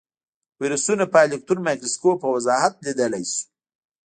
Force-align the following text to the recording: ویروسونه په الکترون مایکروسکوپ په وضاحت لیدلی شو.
ویروسونه 0.61 1.03
په 1.13 1.17
الکترون 1.25 1.59
مایکروسکوپ 1.67 2.15
په 2.21 2.27
وضاحت 2.35 2.73
لیدلی 2.85 3.23
شو. 3.31 3.43